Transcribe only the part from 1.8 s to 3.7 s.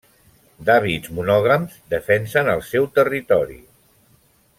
defensen el seu territori.